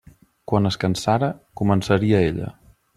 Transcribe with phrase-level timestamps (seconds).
[0.51, 1.29] Quan es cansara
[1.63, 2.55] començaria ella.